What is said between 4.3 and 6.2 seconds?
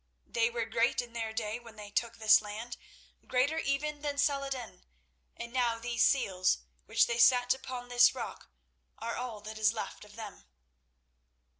ed din, and now these